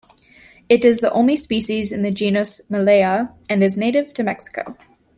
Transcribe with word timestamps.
It 0.67 0.83
is 0.83 0.99
the 0.99 1.11
only 1.13 1.35
species 1.37 1.91
in 1.91 2.01
the 2.01 2.09
genus 2.09 2.59
Malea, 2.71 3.33
and 3.47 3.63
is 3.63 3.77
native 3.77 4.15
to 4.15 4.23
Mexico. 4.23 4.75